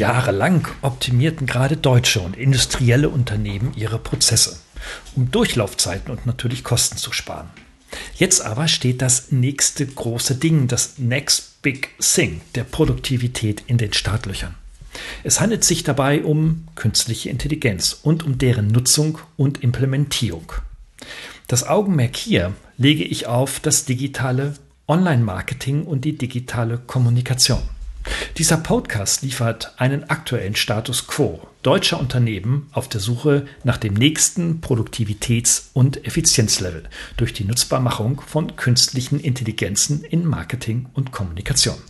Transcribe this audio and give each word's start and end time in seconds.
Jahrelang 0.00 0.66
optimierten 0.80 1.46
gerade 1.46 1.76
deutsche 1.76 2.20
und 2.20 2.34
industrielle 2.36 3.10
Unternehmen 3.10 3.74
ihre 3.76 3.98
Prozesse, 3.98 4.58
um 5.14 5.30
Durchlaufzeiten 5.30 6.10
und 6.10 6.24
natürlich 6.24 6.64
Kosten 6.64 6.96
zu 6.96 7.12
sparen. 7.12 7.50
Jetzt 8.14 8.40
aber 8.40 8.66
steht 8.66 9.02
das 9.02 9.30
nächste 9.30 9.86
große 9.86 10.36
Ding, 10.36 10.68
das 10.68 10.98
Next 10.98 11.60
Big 11.60 11.90
Thing 11.98 12.40
der 12.54 12.64
Produktivität 12.64 13.62
in 13.66 13.76
den 13.76 13.92
Startlöchern. 13.92 14.54
Es 15.22 15.38
handelt 15.38 15.64
sich 15.64 15.84
dabei 15.84 16.24
um 16.24 16.66
künstliche 16.76 17.28
Intelligenz 17.28 17.98
und 18.02 18.24
um 18.24 18.38
deren 18.38 18.68
Nutzung 18.68 19.18
und 19.36 19.62
Implementierung. 19.62 20.52
Das 21.46 21.66
Augenmerk 21.66 22.16
hier 22.16 22.54
lege 22.78 23.04
ich 23.04 23.26
auf 23.26 23.60
das 23.60 23.84
digitale 23.84 24.54
Online-Marketing 24.88 25.84
und 25.84 26.06
die 26.06 26.16
digitale 26.16 26.78
Kommunikation. 26.78 27.62
Dieser 28.38 28.56
Podcast 28.56 29.22
liefert 29.22 29.74
einen 29.78 30.04
aktuellen 30.04 30.56
Status 30.56 31.06
quo 31.06 31.40
deutscher 31.62 32.00
Unternehmen 32.00 32.68
auf 32.72 32.88
der 32.88 33.00
Suche 33.00 33.46
nach 33.64 33.76
dem 33.76 33.94
nächsten 33.94 34.60
Produktivitäts- 34.60 35.70
und 35.74 36.06
Effizienzlevel 36.06 36.84
durch 37.16 37.34
die 37.34 37.44
Nutzbarmachung 37.44 38.20
von 38.20 38.56
künstlichen 38.56 39.20
Intelligenzen 39.20 40.02
in 40.04 40.24
Marketing 40.24 40.86
und 40.94 41.12
Kommunikation. 41.12 41.89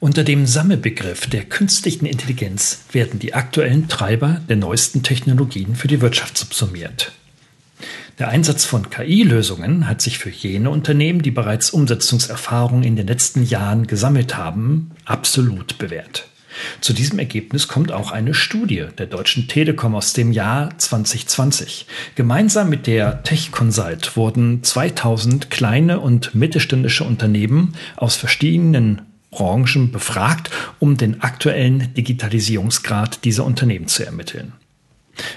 Unter 0.00 0.24
dem 0.24 0.46
Sammelbegriff 0.46 1.26
der 1.26 1.44
künstlichen 1.44 2.06
Intelligenz 2.06 2.84
werden 2.92 3.18
die 3.18 3.34
aktuellen 3.34 3.88
Treiber 3.88 4.40
der 4.48 4.56
neuesten 4.56 5.02
Technologien 5.02 5.74
für 5.74 5.88
die 5.88 6.00
Wirtschaft 6.00 6.38
subsumiert. 6.38 7.12
Der 8.18 8.28
Einsatz 8.28 8.64
von 8.64 8.90
KI-Lösungen 8.90 9.86
hat 9.86 10.02
sich 10.02 10.18
für 10.18 10.30
jene 10.30 10.70
Unternehmen, 10.70 11.22
die 11.22 11.30
bereits 11.30 11.70
Umsetzungserfahrungen 11.70 12.82
in 12.82 12.96
den 12.96 13.06
letzten 13.06 13.44
Jahren 13.44 13.86
gesammelt 13.86 14.36
haben, 14.36 14.90
absolut 15.04 15.78
bewährt. 15.78 16.28
Zu 16.80 16.92
diesem 16.92 17.20
Ergebnis 17.20 17.68
kommt 17.68 17.92
auch 17.92 18.10
eine 18.10 18.34
Studie 18.34 18.86
der 18.98 19.06
Deutschen 19.06 19.46
Telekom 19.46 19.94
aus 19.94 20.12
dem 20.12 20.32
Jahr 20.32 20.76
2020. 20.76 21.86
Gemeinsam 22.16 22.68
mit 22.68 22.88
der 22.88 23.22
Tech 23.22 23.52
Consult 23.52 24.16
wurden 24.16 24.64
2000 24.64 25.50
kleine 25.50 26.00
und 26.00 26.34
mittelständische 26.34 27.04
Unternehmen 27.04 27.74
aus 27.96 28.16
verschiedenen 28.16 29.02
Branchen 29.30 29.92
befragt, 29.92 30.50
um 30.78 30.96
den 30.96 31.22
aktuellen 31.22 31.92
Digitalisierungsgrad 31.94 33.24
dieser 33.24 33.44
Unternehmen 33.44 33.88
zu 33.88 34.04
ermitteln. 34.04 34.52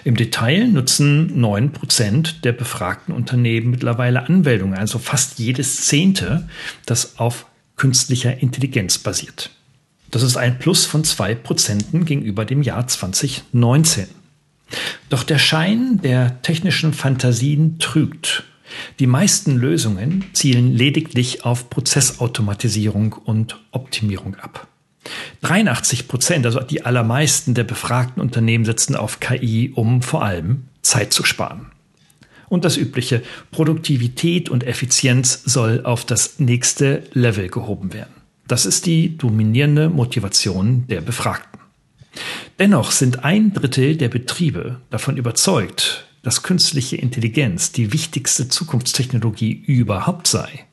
Im 0.03 0.15
Detail 0.15 0.67
nutzen 0.67 1.43
9% 1.43 2.41
der 2.41 2.51
befragten 2.51 3.13
Unternehmen 3.13 3.71
mittlerweile 3.71 4.23
Anwendungen, 4.23 4.77
also 4.77 4.99
fast 4.99 5.39
jedes 5.39 5.87
Zehnte, 5.87 6.47
das 6.85 7.17
auf 7.19 7.47
künstlicher 7.75 8.41
Intelligenz 8.41 8.99
basiert. 8.99 9.49
Das 10.11 10.23
ist 10.23 10.37
ein 10.37 10.59
Plus 10.59 10.85
von 10.85 11.03
2% 11.03 12.03
gegenüber 12.03 12.45
dem 12.45 12.61
Jahr 12.61 12.85
2019. 12.85 14.07
Doch 15.09 15.23
der 15.23 15.39
Schein 15.39 15.99
der 16.01 16.41
technischen 16.41 16.93
Fantasien 16.93 17.79
trügt. 17.79 18.43
Die 18.99 19.07
meisten 19.07 19.57
Lösungen 19.57 20.25
zielen 20.33 20.75
lediglich 20.75 21.45
auf 21.45 21.69
Prozessautomatisierung 21.69 23.13
und 23.13 23.59
Optimierung 23.71 24.35
ab. 24.35 24.67
83 25.41 26.07
Prozent, 26.07 26.45
also 26.45 26.59
die 26.59 26.85
allermeisten 26.85 27.53
der 27.53 27.63
befragten 27.63 28.21
Unternehmen 28.21 28.65
setzen 28.65 28.95
auf 28.95 29.19
KI, 29.19 29.71
um 29.73 30.01
vor 30.01 30.23
allem 30.23 30.67
Zeit 30.81 31.13
zu 31.13 31.23
sparen. 31.23 31.67
Und 32.49 32.65
das 32.65 32.77
übliche 32.77 33.23
Produktivität 33.51 34.49
und 34.49 34.65
Effizienz 34.65 35.41
soll 35.45 35.85
auf 35.85 36.05
das 36.05 36.39
nächste 36.39 37.03
Level 37.13 37.47
gehoben 37.47 37.93
werden. 37.93 38.13
Das 38.47 38.65
ist 38.65 38.85
die 38.85 39.17
dominierende 39.17 39.89
Motivation 39.89 40.85
der 40.87 40.99
Befragten. 40.99 41.61
Dennoch 42.59 42.91
sind 42.91 43.23
ein 43.23 43.53
Drittel 43.53 43.95
der 43.95 44.09
Betriebe 44.09 44.81
davon 44.89 45.15
überzeugt, 45.15 46.05
dass 46.23 46.43
künstliche 46.43 46.97
Intelligenz 46.97 47.71
die 47.71 47.93
wichtigste 47.93 48.47
Zukunftstechnologie 48.47 49.51
überhaupt 49.51 50.27
sei. 50.27 50.65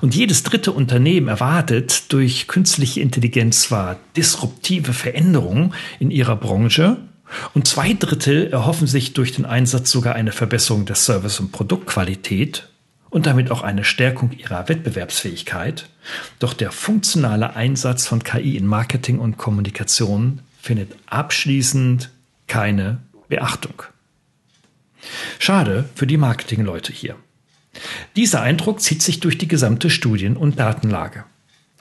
Und 0.00 0.14
jedes 0.14 0.42
dritte 0.42 0.72
Unternehmen 0.72 1.28
erwartet 1.28 2.12
durch 2.12 2.48
künstliche 2.48 3.00
Intelligenz 3.00 3.62
zwar 3.62 3.96
disruptive 4.16 4.92
Veränderungen 4.92 5.74
in 5.98 6.10
ihrer 6.10 6.36
Branche, 6.36 6.98
und 7.54 7.66
zwei 7.66 7.92
Drittel 7.92 8.48
erhoffen 8.48 8.88
sich 8.88 9.12
durch 9.12 9.32
den 9.32 9.44
Einsatz 9.44 9.90
sogar 9.90 10.16
eine 10.16 10.32
Verbesserung 10.32 10.84
der 10.84 10.96
Service- 10.96 11.38
und 11.38 11.52
Produktqualität 11.52 12.68
und 13.08 13.26
damit 13.26 13.50
auch 13.50 13.62
eine 13.62 13.84
Stärkung 13.84 14.32
ihrer 14.32 14.68
Wettbewerbsfähigkeit. 14.68 15.88
Doch 16.38 16.54
der 16.54 16.72
funktionale 16.72 17.54
Einsatz 17.54 18.06
von 18.06 18.22
KI 18.22 18.56
in 18.56 18.66
Marketing 18.66 19.18
und 19.18 19.36
Kommunikation 19.36 20.40
findet 20.60 20.92
abschließend 21.06 22.10
keine 22.46 22.98
Beachtung. 23.28 23.82
Schade 25.38 25.88
für 25.94 26.06
die 26.06 26.16
Marketingleute 26.16 26.92
hier. 26.92 27.16
Dieser 28.16 28.42
Eindruck 28.42 28.80
zieht 28.80 29.02
sich 29.02 29.20
durch 29.20 29.38
die 29.38 29.48
gesamte 29.48 29.90
Studien- 29.90 30.36
und 30.36 30.58
Datenlage. 30.58 31.24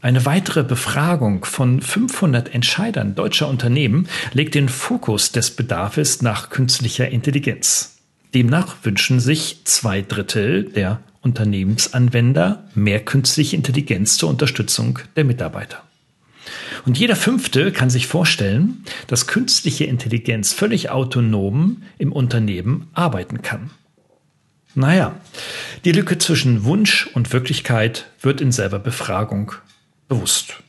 Eine 0.01 0.25
weitere 0.25 0.63
Befragung 0.63 1.43
von 1.43 1.81
500 1.81 2.53
Entscheidern 2.53 3.15
deutscher 3.15 3.49
Unternehmen 3.49 4.07
legt 4.31 4.55
den 4.55 4.69
Fokus 4.69 5.33
des 5.33 5.51
Bedarfs 5.51 6.21
nach 6.21 6.49
künstlicher 6.49 7.09
Intelligenz. 7.09 7.97
Demnach 8.33 8.77
wünschen 8.83 9.19
sich 9.19 9.61
zwei 9.65 10.01
Drittel 10.01 10.63
der 10.63 11.01
Unternehmensanwender 11.21 12.63
mehr 12.75 13.03
künstliche 13.03 13.57
Intelligenz 13.57 14.17
zur 14.17 14.29
Unterstützung 14.29 14.99
der 15.17 15.25
Mitarbeiter. 15.25 15.83
Und 16.85 16.97
jeder 16.97 17.15
Fünfte 17.15 17.71
kann 17.71 17.89
sich 17.89 18.07
vorstellen, 18.07 18.83
dass 19.07 19.27
künstliche 19.27 19.85
Intelligenz 19.85 20.53
völlig 20.53 20.89
autonom 20.89 21.83
im 21.97 22.11
Unternehmen 22.11 22.87
arbeiten 22.93 23.41
kann. 23.41 23.71
Naja, 24.75 25.19
die 25.83 25.91
Lücke 25.91 26.17
zwischen 26.17 26.63
Wunsch 26.63 27.07
und 27.13 27.33
Wirklichkeit 27.33 28.05
wird 28.21 28.39
in 28.39 28.51
selber 28.51 28.79
Befragung 28.79 29.53
bewusst. 30.07 30.61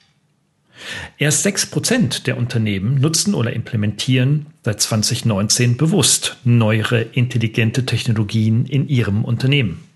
Erst 1.18 1.42
sechs 1.42 1.66
Prozent 1.66 2.26
der 2.26 2.38
Unternehmen 2.38 3.00
nutzen 3.00 3.34
oder 3.34 3.52
implementieren 3.52 4.46
seit 4.64 4.80
2019 4.80 5.76
bewusst 5.76 6.38
neuere 6.44 7.02
intelligente 7.02 7.84
Technologien 7.84 8.64
in 8.64 8.88
ihrem 8.88 9.24
Unternehmen. 9.24 9.89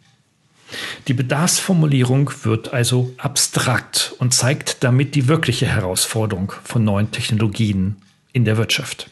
Die 1.08 1.14
Bedarfsformulierung 1.14 2.30
wird 2.42 2.72
also 2.72 3.12
abstrakt 3.18 4.14
und 4.18 4.34
zeigt 4.34 4.82
damit 4.84 5.14
die 5.14 5.28
wirkliche 5.28 5.66
Herausforderung 5.66 6.52
von 6.62 6.84
neuen 6.84 7.10
Technologien 7.10 7.96
in 8.32 8.44
der 8.44 8.56
Wirtschaft. 8.56 9.10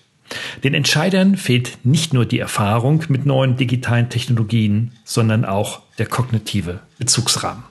Den 0.64 0.74
Entscheidern 0.74 1.36
fehlt 1.36 1.78
nicht 1.84 2.14
nur 2.14 2.24
die 2.24 2.38
Erfahrung 2.38 3.04
mit 3.08 3.26
neuen 3.26 3.56
digitalen 3.56 4.08
Technologien, 4.08 4.92
sondern 5.04 5.44
auch 5.44 5.82
der 5.98 6.06
kognitive 6.06 6.80
Bezugsrahmen. 6.98 7.64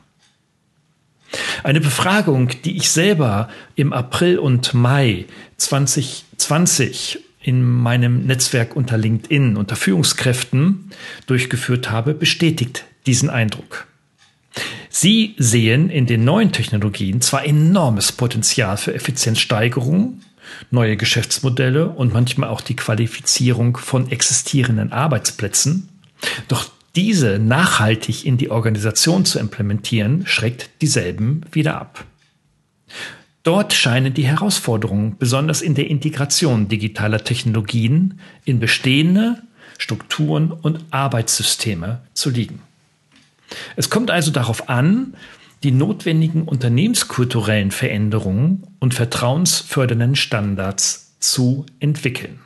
Eine 1.64 1.80
Befragung, 1.80 2.50
die 2.66 2.78
ich 2.78 2.92
selber 2.92 3.50
im 3.76 3.94
April 3.94 4.38
und 4.38 4.74
Mai 4.74 5.26
2020 5.58 7.20
in 7.42 7.64
meinem 7.64 8.26
Netzwerk 8.26 8.76
unter 8.76 8.98
LinkedIn 8.98 9.58
unter 9.58 9.76
Führungskräften 9.76 10.92
durchgeführt 11.26 11.90
habe, 11.90 12.14
bestätigt 12.14 12.86
diesen 13.06 13.30
Eindruck. 13.30 13.88
Sie 14.90 15.36
sehen 15.38 15.90
in 15.90 16.06
den 16.06 16.24
neuen 16.24 16.52
Technologien 16.52 17.22
zwar 17.22 17.46
enormes 17.46 18.12
Potenzial 18.12 18.78
für 18.78 18.94
Effizienzsteigerung, 18.94 20.22
neue 20.70 20.98
Geschäftsmodelle 20.98 21.88
und 21.90 22.14
manchmal 22.14 22.50
auch 22.50 22.62
die 22.62 22.76
Qualifizierung 22.76 23.78
von 23.78 24.12
existierenden 24.12 24.92
Arbeitsplätzen, 24.92 25.90
doch 26.48 26.70
diese 26.96 27.40
nachhaltig 27.40 28.26
in 28.26 28.38
die 28.38 28.52
Organisation 28.52 29.24
zu 29.24 29.40
implementieren, 29.40 30.28
schreckt 30.28 30.70
dieselben 30.82 31.46
wieder 31.52 31.80
ab. 31.80 32.04
Dort 33.44 33.74
scheinen 33.74 34.14
die 34.14 34.28
Herausforderungen 34.28 35.18
besonders 35.18 35.62
in 35.62 35.74
der 35.74 35.90
Integration 35.90 36.68
digitaler 36.68 37.24
Technologien 37.24 38.20
in 38.46 38.60
bestehende 38.60 39.42
Strukturen 39.80 40.52
und 40.52 40.86
Arbeitssysteme 40.92 42.02
zu 42.14 42.30
liegen. 42.30 42.62
Es 43.76 43.90
kommt 43.90 44.12
also 44.12 44.32
darauf 44.32 44.70
an, 44.70 45.16
die 45.64 45.72
notwendigen 45.72 46.44
unternehmenskulturellen 46.44 47.72
Veränderungen 47.72 48.64
und 48.80 48.94
vertrauensfördernden 48.94 50.16
Standards 50.16 51.14
zu 51.20 51.66
entwickeln. 51.80 52.40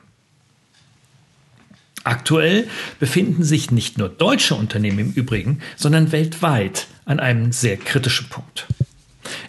Aktuell 2.03 2.67
befinden 2.99 3.43
sich 3.43 3.71
nicht 3.71 3.97
nur 3.97 4.09
deutsche 4.09 4.55
Unternehmen 4.55 4.99
im 4.99 5.11
Übrigen, 5.13 5.59
sondern 5.75 6.11
weltweit 6.11 6.87
an 7.05 7.19
einem 7.19 7.51
sehr 7.51 7.77
kritischen 7.77 8.29
Punkt. 8.29 8.67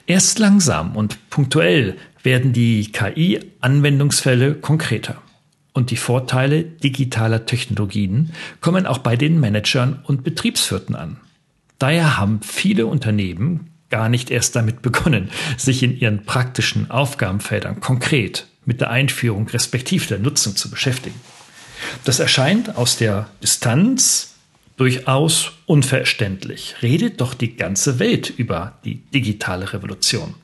Erst 0.06 0.38
langsam 0.38 0.96
und 0.96 1.30
punktuell 1.30 1.96
werden 2.22 2.52
die 2.52 2.92
KI-Anwendungsfälle 2.92 4.54
konkreter. 4.54 5.20
Und 5.72 5.90
die 5.90 5.96
Vorteile 5.96 6.62
digitaler 6.62 7.44
Technologien 7.44 8.32
kommen 8.60 8.86
auch 8.86 8.98
bei 8.98 9.16
den 9.16 9.40
Managern 9.40 10.00
und 10.04 10.24
Betriebswirten 10.24 10.94
an. 10.94 11.18
Daher 11.78 12.16
haben 12.16 12.40
viele 12.42 12.86
Unternehmen 12.86 13.72
gar 13.90 14.08
nicht 14.08 14.30
erst 14.30 14.56
damit 14.56 14.80
begonnen, 14.80 15.30
sich 15.56 15.82
in 15.82 15.98
ihren 15.98 16.24
praktischen 16.24 16.90
Aufgabenfeldern 16.90 17.80
konkret 17.80 18.46
mit 18.64 18.80
der 18.80 18.90
Einführung 18.90 19.48
respektive 19.48 20.06
der 20.06 20.18
Nutzung 20.18 20.56
zu 20.56 20.70
beschäftigen. 20.70 21.20
Das 22.04 22.20
erscheint 22.20 22.76
aus 22.76 22.96
der 22.96 23.28
Distanz 23.42 24.35
durchaus 24.76 25.52
unverständlich. 25.66 26.76
Redet 26.82 27.20
doch 27.20 27.34
die 27.34 27.56
ganze 27.56 27.98
Welt 27.98 28.30
über 28.36 28.78
die 28.84 28.96
digitale 28.96 29.72
Revolution. 29.72 30.34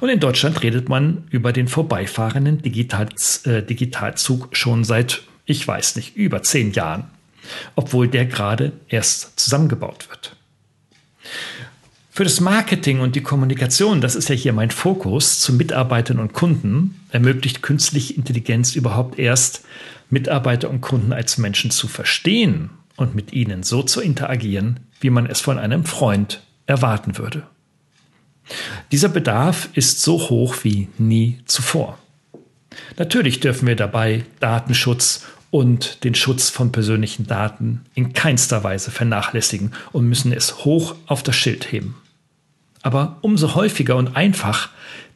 Und 0.00 0.08
in 0.08 0.20
Deutschland 0.20 0.62
redet 0.62 0.88
man 0.88 1.24
über 1.30 1.52
den 1.52 1.68
vorbeifahrenden 1.68 2.62
Digitals, 2.62 3.44
äh, 3.46 3.62
Digitalzug 3.62 4.56
schon 4.56 4.82
seit, 4.84 5.22
ich 5.44 5.66
weiß 5.66 5.96
nicht, 5.96 6.16
über 6.16 6.42
zehn 6.42 6.72
Jahren, 6.72 7.04
obwohl 7.74 8.08
der 8.08 8.24
gerade 8.24 8.72
erst 8.88 9.38
zusammengebaut 9.38 10.08
wird. 10.08 10.36
Für 12.10 12.24
das 12.24 12.40
Marketing 12.40 13.00
und 13.00 13.16
die 13.16 13.22
Kommunikation, 13.22 14.00
das 14.00 14.14
ist 14.14 14.28
ja 14.28 14.36
hier 14.36 14.52
mein 14.52 14.70
Fokus 14.70 15.40
zu 15.40 15.52
Mitarbeitern 15.52 16.20
und 16.20 16.32
Kunden, 16.32 17.00
ermöglicht 17.10 17.60
künstliche 17.60 18.14
Intelligenz 18.14 18.76
überhaupt 18.76 19.18
erst, 19.18 19.64
Mitarbeiter 20.10 20.70
und 20.70 20.80
Kunden 20.80 21.12
als 21.12 21.38
Menschen 21.38 21.70
zu 21.72 21.88
verstehen 21.88 22.70
und 22.96 23.14
mit 23.14 23.32
ihnen 23.32 23.62
so 23.62 23.82
zu 23.82 24.00
interagieren, 24.00 24.80
wie 25.00 25.10
man 25.10 25.26
es 25.26 25.40
von 25.40 25.58
einem 25.58 25.84
Freund 25.84 26.42
erwarten 26.66 27.18
würde. 27.18 27.44
Dieser 28.92 29.08
Bedarf 29.08 29.68
ist 29.74 30.02
so 30.02 30.28
hoch 30.28 30.56
wie 30.62 30.88
nie 30.98 31.38
zuvor. 31.46 31.98
Natürlich 32.96 33.40
dürfen 33.40 33.66
wir 33.66 33.76
dabei 33.76 34.24
Datenschutz 34.40 35.24
und 35.50 36.02
den 36.04 36.14
Schutz 36.14 36.50
von 36.50 36.72
persönlichen 36.72 37.26
Daten 37.26 37.82
in 37.94 38.12
keinster 38.12 38.64
Weise 38.64 38.90
vernachlässigen 38.90 39.72
und 39.92 40.08
müssen 40.08 40.32
es 40.32 40.64
hoch 40.64 40.96
auf 41.06 41.22
das 41.22 41.36
Schild 41.36 41.70
heben. 41.70 41.94
Aber 42.82 43.18
umso 43.22 43.54
häufiger 43.54 43.96
und 43.96 44.16
einfach 44.16 44.70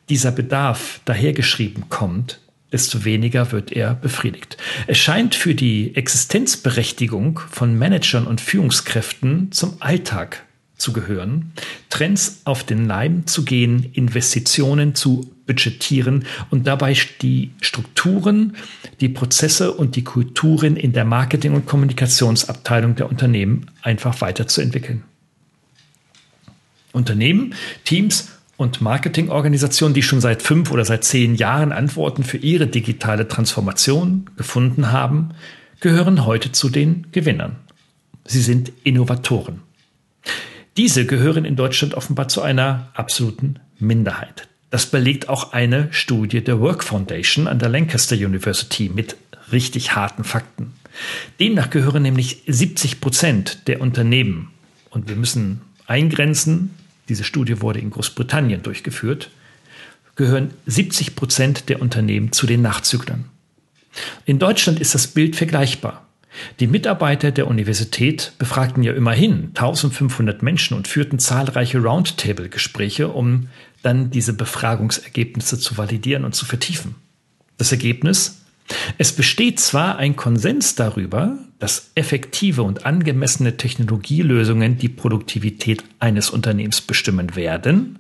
dieser 0.09 0.31
Bedarf 0.31 1.01
dahergeschrieben 1.05 1.89
kommt, 1.89 2.41
desto 2.73 3.05
weniger 3.05 3.53
wird 3.53 3.73
er 3.73 3.95
befriedigt. 3.95 4.57
Es 4.87 4.99
scheint 4.99 5.35
für 5.35 5.55
die 5.55 5.95
Existenzberechtigung 5.95 7.41
von 7.51 7.79
Managern 7.79 8.27
und 8.27 8.41
Führungskräften 8.41 9.53
zum 9.53 9.77
Alltag 9.81 10.45
zu 10.77 10.93
gehören, 10.93 11.53
Trends 11.91 12.43
auf 12.45 12.65
den 12.65 12.87
Leim 12.87 13.27
zu 13.27 13.45
gehen, 13.45 13.91
Investitionen 13.93 14.95
zu 14.95 15.35
budgetieren 15.47 16.25
und 16.51 16.67
dabei 16.67 16.97
die 17.21 17.51
Strukturen, 17.61 18.57
die 19.01 19.09
Prozesse 19.09 19.73
und 19.73 19.97
die 19.97 20.05
Kulturen 20.05 20.77
in 20.77 20.93
der 20.93 21.05
Marketing- 21.05 21.55
und 21.55 21.67
Kommunikationsabteilung 21.67 22.95
der 22.95 23.09
Unternehmen 23.09 23.71
einfach 23.83 24.21
weiterzuentwickeln. 24.21 25.03
Unternehmen, 26.93 27.55
Teams 27.85 28.38
und 28.59 28.81
Marketingorganisationen, 28.83 29.95
die 29.95 30.03
schon 30.03 30.21
seit 30.21 30.43
fünf 30.43 30.73
oder 30.73 30.85
seit 30.85 31.05
zehn 31.05 31.37
Jahren 31.37 31.73
Antworten 31.73 32.25
für 32.25 32.37
ihre 32.39 32.67
digitale 32.67 33.29
Transformation 33.29 34.29
gefunden 34.37 34.91
haben, 34.91 35.31
gehören 35.81 36.27
heute 36.27 36.51
zu 36.51 36.69
den 36.69 37.07
Gewinnern. 37.13 37.57
Sie 38.27 38.43
sind 38.43 38.73
Innovatoren. 38.83 39.61
Diese 40.77 41.07
gehören 41.07 41.45
in 41.45 41.55
Deutschland 41.55 41.95
offenbar 41.95 42.27
zu 42.27 42.43
einer 42.43 42.91
absoluten 42.95 43.61
Minderheit. 43.79 44.49
Das 44.71 44.87
belegt 44.87 45.29
auch 45.29 45.53
eine 45.53 45.87
Studie 45.93 46.43
der 46.43 46.61
Work 46.61 46.83
Foundation 46.83 47.47
an 47.47 47.61
der 47.61 47.69
Lancaster 47.69 48.17
University 48.17 48.91
mit 48.93 49.17
richtig 49.53 49.95
harten 49.95 50.25
Fakten. 50.25 50.73
Demnach 51.39 51.71
gehören 51.71 52.03
nämlich 52.03 52.43
70 52.49 53.01
Prozent 53.01 53.69
der 53.69 53.81
Unternehmen, 53.81 54.51
und 54.91 55.09
wir 55.09 55.17
müssen 55.17 55.61
eingrenzen, 55.87 56.75
diese 57.09 57.25
Studie 57.25 57.61
wurde 57.61 57.81
in 57.81 57.91
Großbritannien 57.91 58.63
durchgeführt, 58.63 59.31
gehören 60.17 60.51
70 60.67 61.15
Prozent 61.17 61.69
der 61.69 61.81
Unternehmen 61.81 62.33
zu 62.33 62.47
den 62.47 62.63
Nachzüglern. 62.63 63.27
In 64.25 64.39
Deutschland 64.39 64.81
ist 64.81 64.95
das 64.95 65.07
Bild 65.07 65.37
vergleichbar. 65.37 66.07
Die 66.61 66.67
Mitarbeiter 66.67 67.31
der 67.31 67.47
Universität 67.47 68.33
befragten 68.39 68.83
ja 68.83 68.93
immerhin 68.93 69.53
1500 69.55 70.43
Menschen 70.43 70.77
und 70.77 70.87
führten 70.87 71.19
zahlreiche 71.19 71.79
Roundtable-Gespräche, 71.79 73.09
um 73.09 73.49
dann 73.83 74.11
diese 74.11 74.33
Befragungsergebnisse 74.33 75.59
zu 75.59 75.79
validieren 75.79 76.25
und 76.25 76.35
zu 76.35 76.45
vertiefen. 76.45 76.95
Das 77.57 77.73
Ergebnis? 77.73 78.38
Es 78.99 79.13
besteht 79.13 79.61
zwar 79.61 79.97
ein 79.97 80.17
Konsens 80.17 80.75
darüber, 80.75 81.39
dass 81.59 81.91
effektive 81.95 82.63
und 82.63 82.87
angemessene 82.87 83.57
Technologielösungen 83.57 84.79
die 84.79 84.89
Produktivität 84.89 85.83
eines 85.99 86.31
Unternehmens 86.31 86.81
bestimmen 86.81 87.35
werden, 87.35 87.99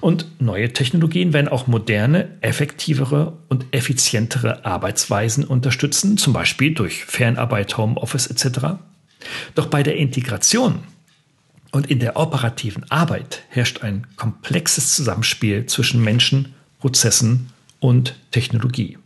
und 0.00 0.26
neue 0.40 0.72
Technologien 0.72 1.32
werden 1.32 1.48
auch 1.48 1.66
moderne, 1.66 2.36
effektivere 2.40 3.38
und 3.48 3.66
effizientere 3.72 4.64
Arbeitsweisen 4.64 5.44
unterstützen, 5.44 6.16
zum 6.16 6.32
Beispiel 6.32 6.74
durch 6.74 7.04
Fernarbeit, 7.04 7.76
Homeoffice 7.76 8.26
etc. 8.26 8.80
Doch 9.54 9.66
bei 9.66 9.82
der 9.82 9.96
Integration 9.96 10.80
und 11.72 11.90
in 11.90 12.00
der 12.00 12.16
operativen 12.16 12.90
Arbeit 12.90 13.42
herrscht 13.48 13.82
ein 13.82 14.06
komplexes 14.16 14.94
Zusammenspiel 14.94 15.66
zwischen 15.66 16.02
Menschen, 16.02 16.54
Prozessen 16.80 17.50
und 17.78 18.16
Technologie. 18.30 18.98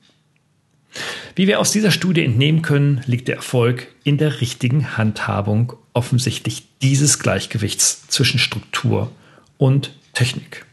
Wie 1.37 1.49
wir 1.49 1.59
aus 1.59 1.73
dieser 1.73 1.91
Studie 1.91 2.25
entnehmen 2.25 2.63
können, 2.63 3.03
liegt 3.07 3.27
der 3.27 3.37
Erfolg 3.37 3.89
in 4.05 4.19
der 4.19 4.41
richtigen 4.41 4.97
Handhabung 4.97 5.73
offensichtlich 5.93 6.69
dieses 6.81 7.19
Gleichgewichts 7.19 8.07
zwischen 8.07 8.39
Struktur 8.39 9.11
und 9.59 9.97
Technik. 10.13 10.65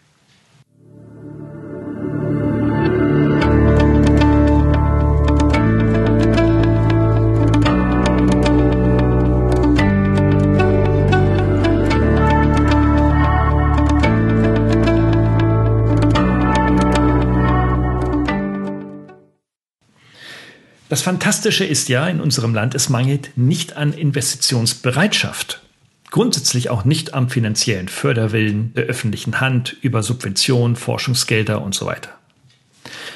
Das 20.91 21.03
Fantastische 21.03 21.63
ist 21.63 21.87
ja 21.87 22.05
in 22.05 22.19
unserem 22.19 22.53
Land, 22.53 22.75
es 22.75 22.89
mangelt 22.89 23.31
nicht 23.37 23.77
an 23.77 23.93
Investitionsbereitschaft 23.93 25.61
grundsätzlich 26.09 26.69
auch 26.69 26.83
nicht 26.83 27.13
am 27.13 27.29
finanziellen 27.29 27.87
Förderwillen 27.87 28.73
der 28.73 28.87
öffentlichen 28.87 29.39
Hand 29.39 29.77
über 29.79 30.03
Subventionen, 30.03 30.75
Forschungsgelder 30.75 31.61
und 31.61 31.73
so 31.73 31.85
weiter. 31.85 32.09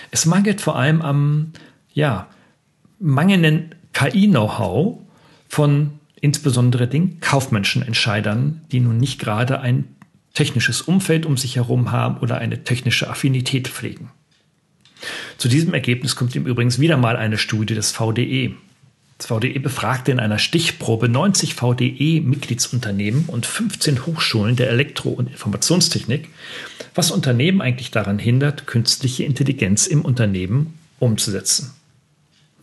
Es 0.09 0.25
mangelt 0.25 0.61
vor 0.61 0.77
allem 0.77 1.01
am 1.01 1.51
ja, 1.93 2.29
mangelnden 2.97 3.75
KI-Know-how 3.91 4.99
von 5.49 5.99
insbesondere 6.21 6.87
den 6.87 7.19
kaufmännischen 7.19 7.81
Entscheidern, 7.81 8.61
die 8.71 8.79
nun 8.79 8.99
nicht 8.99 9.19
gerade 9.19 9.59
ein 9.59 9.83
technisches 10.33 10.81
Umfeld 10.81 11.25
um 11.25 11.35
sich 11.35 11.57
herum 11.57 11.91
haben 11.91 12.19
oder 12.19 12.37
eine 12.37 12.63
technische 12.63 13.09
Affinität 13.09 13.67
pflegen. 13.67 14.11
Zu 15.37 15.47
diesem 15.47 15.73
Ergebnis 15.73 16.15
kommt 16.15 16.35
im 16.35 16.45
Übrigen 16.45 16.75
wieder 16.77 16.97
mal 16.97 17.17
eine 17.17 17.37
Studie 17.37 17.75
des 17.75 17.91
VDE, 17.91 18.55
das 19.17 19.27
VDE 19.27 19.59
befragte 19.59 20.11
in 20.11 20.19
einer 20.19 20.39
Stichprobe 20.39 21.07
90 21.07 21.55
VDE-Mitgliedsunternehmen 21.55 23.25
und 23.27 23.45
15 23.45 24.05
Hochschulen 24.05 24.57
der 24.57 24.69
Elektro- 24.69 25.11
und 25.11 25.31
Informationstechnik, 25.31 26.27
was 26.93 27.11
Unternehmen 27.11 27.61
eigentlich 27.61 27.91
daran 27.91 28.19
hindert, 28.19 28.67
künstliche 28.67 29.23
Intelligenz 29.23 29.87
im 29.87 30.01
Unternehmen 30.01 30.77
umzusetzen. 30.99 31.71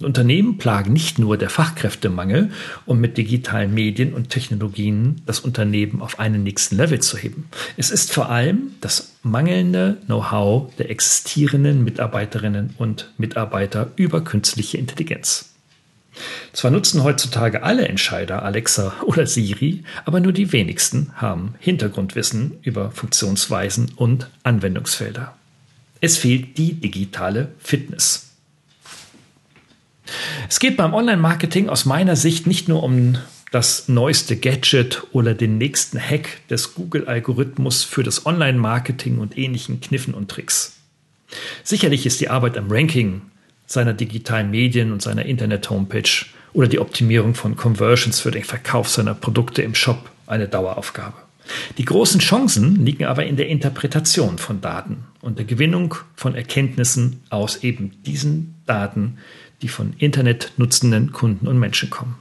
Unternehmen 0.05 0.59
plagen 0.59 0.93
nicht 0.93 1.19
nur 1.19 1.37
der 1.37 1.51
Fachkräftemangel, 1.51 2.51
um 2.87 3.01
mit 3.01 3.17
digitalen 3.17 3.75
Medien 3.75 4.15
und 4.15 4.31
Technologien 4.31 5.23
das 5.27 5.41
Unternehmen 5.41 6.03
auf 6.03 6.19
einen 6.19 6.43
nächsten 6.43 6.77
Level 6.77 7.01
zu 7.01 7.17
heben. 7.17 7.49
Es 7.77 7.91
ist 7.91 8.13
vor 8.13 8.31
allem 8.31 8.75
das 8.81 9.13
mangelnde 9.23 9.99
Know-how 10.07 10.75
der 10.77 10.91
existierenden 10.91 11.85
Mitarbeiterinnen 11.85 12.75
und 12.79 13.13
Mitarbeiter 13.19 13.91
über 13.97 14.23
künstliche 14.23 14.79
Intelligenz. 14.79 15.51
Zwar 16.53 16.71
nutzen 16.71 17.03
heutzutage 17.03 17.63
alle 17.63 17.89
Entscheider 17.89 18.43
Alexa 18.43 18.95
oder 19.05 19.27
Siri, 19.27 19.85
aber 20.05 20.21
nur 20.21 20.33
die 20.33 20.53
wenigsten 20.53 21.13
haben 21.17 21.55
Hintergrundwissen 21.59 22.59
über 22.63 22.91
Funktionsweisen 22.91 23.93
und 23.97 24.29
Anwendungsfelder. 24.43 25.35
Es 26.01 26.19
fehlt 26.19 26.59
die 26.59 26.75
digitale 26.75 27.53
Fitness. 27.59 28.32
Es 30.49 30.61
geht 30.61 30.77
beim 30.77 30.95
Online-Marketing 30.95 31.69
aus 31.69 31.85
meiner 31.85 32.17
Sicht 32.17 32.47
nicht 32.47 32.69
nur 32.69 32.83
um 32.83 33.19
das 33.51 33.89
neueste 33.89 34.37
Gadget 34.37 35.03
oder 35.13 35.35
den 35.35 35.59
nächsten 35.59 36.01
Hack 36.01 36.47
des 36.49 36.75
Google-Algorithmus 36.75 37.85
für 37.85 38.03
das 38.03 38.25
Online-Marketing 38.25 39.19
und 39.19 39.37
ähnlichen 39.37 39.81
Kniffen 39.81 40.15
und 40.15 40.31
Tricks. 40.31 40.79
Sicherlich 41.63 42.07
ist 42.07 42.21
die 42.21 42.31
Arbeit 42.31 42.57
am 42.57 42.71
Ranking 42.71 43.23
seiner 43.67 43.95
digitalen 43.95 44.51
Medien 44.51 44.93
und 44.93 45.03
seiner 45.03 45.25
Internet-Homepage 45.25 46.27
oder 46.53 46.69
die 46.69 46.79
Optimierung 46.79 47.35
von 47.35 47.57
Conversions 47.57 48.21
für 48.21 48.31
den 48.31 48.45
Verkauf 48.45 48.89
seiner 48.89 49.15
Produkte 49.15 49.63
im 49.63 49.75
Shop 49.75 50.11
eine 50.27 50.49
Daueraufgabe. 50.49 51.17
Die 51.79 51.85
großen 51.85 52.21
Chancen 52.21 52.85
liegen 52.85 53.05
aber 53.05 53.27
in 53.27 53.37
der 53.37 53.49
Interpretation 53.49 54.39
von 54.39 54.61
Daten 54.61 55.05
und 55.21 55.39
der 55.39 55.45
Gewinnung 55.45 55.95
von 56.15 56.35
Erkenntnissen 56.35 57.23
aus 57.31 57.65
eben 57.65 58.03
diesen 58.05 58.55
Daten, 58.67 59.19
die 59.63 59.69
von 59.69 59.95
Internet 59.99 60.53
nutzenden 60.57 61.13
Kunden 61.13 61.47
und 61.47 61.59
Menschen 61.59 61.89
kommen. 61.89 62.17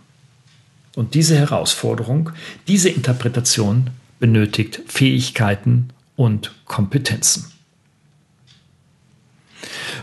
Und 0.95 1.13
diese 1.15 1.37
Herausforderung, 1.37 2.31
diese 2.67 2.89
Interpretation 2.89 3.89
benötigt 4.19 4.81
Fähigkeiten 4.87 5.89
und 6.15 6.53
Kompetenzen. 6.65 7.51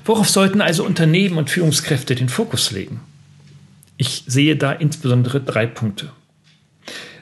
Worauf 0.04 0.28
sollten 0.28 0.60
also 0.60 0.84
Unternehmen 0.84 1.38
und 1.38 1.50
Führungskräfte 1.50 2.14
den 2.14 2.28
Fokus 2.28 2.70
legen? 2.70 3.00
Ich 3.96 4.24
sehe 4.26 4.56
da 4.56 4.72
insbesondere 4.72 5.40
drei 5.40 5.66
Punkte. 5.66 6.10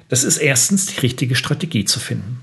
Das 0.09 0.25
ist 0.25 0.37
erstens 0.37 0.87
die 0.87 1.01
richtige 1.01 1.35
Strategie 1.35 1.85
zu 1.85 1.99
finden. 1.99 2.41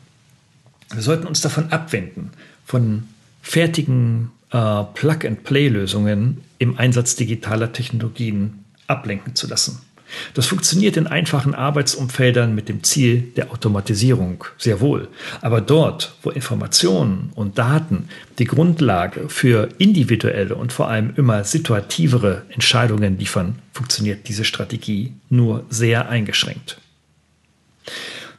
Wir 0.91 1.01
sollten 1.01 1.27
uns 1.27 1.41
davon 1.41 1.71
abwenden, 1.71 2.31
von 2.65 3.07
fertigen 3.41 4.31
äh, 4.53 4.83
Plug-and-Play-Lösungen 4.93 6.41
im 6.59 6.77
Einsatz 6.77 7.15
digitaler 7.15 7.73
Technologien 7.73 8.63
ablenken 8.87 9.35
zu 9.35 9.47
lassen. 9.47 9.81
Das 10.35 10.45
funktioniert 10.45 10.95
in 10.95 11.07
einfachen 11.07 11.55
Arbeitsumfeldern 11.55 12.53
mit 12.53 12.69
dem 12.69 12.83
Ziel 12.83 13.31
der 13.35 13.51
Automatisierung 13.51 14.43
sehr 14.59 14.79
wohl. 14.79 15.07
Aber 15.41 15.59
dort, 15.59 16.13
wo 16.21 16.29
Informationen 16.29 17.31
und 17.33 17.57
Daten 17.57 18.09
die 18.37 18.45
Grundlage 18.45 19.27
für 19.27 19.69
individuelle 19.79 20.55
und 20.55 20.71
vor 20.71 20.87
allem 20.87 21.13
immer 21.15 21.43
situativere 21.43 22.43
Entscheidungen 22.49 23.17
liefern, 23.17 23.59
funktioniert 23.71 24.27
diese 24.27 24.45
Strategie 24.45 25.13
nur 25.29 25.65
sehr 25.69 26.09
eingeschränkt. 26.09 26.77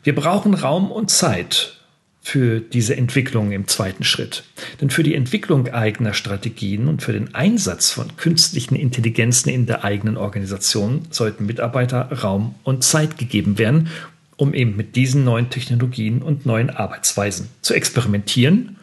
Wir 0.05 0.15
brauchen 0.15 0.55
Raum 0.55 0.93
und 0.93 1.11
Zeit 1.11 1.81
für 2.27 2.59
diese 2.59 2.97
Entwicklung 2.97 3.53
im 3.53 3.69
zweiten 3.69 4.03
Schritt. 4.03 4.45
Denn 4.81 4.89
für 4.89 5.03
die 5.03 5.15
Entwicklung 5.15 5.69
eigener 5.69 6.15
Strategien 6.15 6.89
und 6.89 7.03
für 7.03 7.13
den 7.13 7.35
Einsatz 7.35 7.91
von 7.91 8.17
künstlichen 8.17 8.77
Intelligenzen 8.77 9.51
in 9.51 9.67
der 9.67 9.85
eigenen 9.85 10.17
Organisation 10.17 11.03
sollten 11.11 11.45
Mitarbeiter 11.45 12.11
Raum 12.11 12.55
und 12.65 12.83
Zeit 12.83 13.19
gegeben 13.19 13.59
werden, 13.59 13.89
um 14.37 14.55
eben 14.55 14.75
mit 14.75 14.97
diesen 14.97 15.23
neuen 15.23 15.51
Technologien 15.51 16.23
und 16.23 16.47
neuen 16.47 16.71
Arbeitsweisen 16.71 17.51
zu 17.61 17.75
experimentieren 17.75 18.77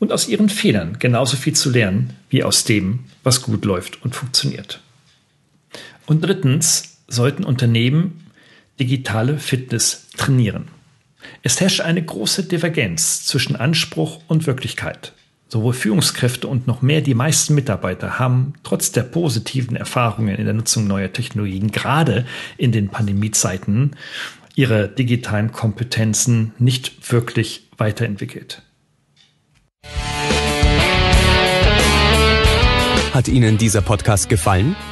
und 0.00 0.10
aus 0.10 0.26
ihren 0.26 0.48
Fehlern 0.48 0.96
genauso 0.98 1.36
viel 1.36 1.54
zu 1.54 1.70
lernen 1.70 2.14
wie 2.28 2.42
aus 2.42 2.64
dem, 2.64 3.04
was 3.22 3.40
gut 3.40 3.64
läuft 3.64 4.02
und 4.02 4.16
funktioniert. 4.16 4.80
Und 6.06 6.24
drittens 6.24 6.98
sollten 7.06 7.44
Unternehmen 7.44 8.24
digitale 8.80 9.38
Fitness 9.38 10.08
trainieren. 10.16 10.79
Es 11.42 11.60
herrscht 11.60 11.80
eine 11.80 12.02
große 12.02 12.44
Divergenz 12.44 13.24
zwischen 13.24 13.56
Anspruch 13.56 14.20
und 14.28 14.46
Wirklichkeit. 14.46 15.12
Sowohl 15.48 15.72
Führungskräfte 15.72 16.46
und 16.46 16.68
noch 16.68 16.80
mehr 16.80 17.00
die 17.00 17.14
meisten 17.14 17.54
Mitarbeiter 17.54 18.20
haben 18.20 18.54
trotz 18.62 18.92
der 18.92 19.02
positiven 19.02 19.74
Erfahrungen 19.74 20.36
in 20.36 20.44
der 20.44 20.54
Nutzung 20.54 20.86
neuer 20.86 21.12
Technologien, 21.12 21.72
gerade 21.72 22.24
in 22.56 22.70
den 22.70 22.88
Pandemiezeiten, 22.88 23.96
ihre 24.54 24.88
digitalen 24.88 25.50
Kompetenzen 25.50 26.52
nicht 26.58 27.10
wirklich 27.10 27.68
weiterentwickelt. 27.78 28.62
Hat 33.12 33.26
Ihnen 33.26 33.58
dieser 33.58 33.80
Podcast 33.80 34.28
gefallen? 34.28 34.76